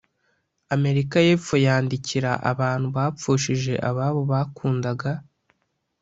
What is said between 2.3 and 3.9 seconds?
abantu bapfushije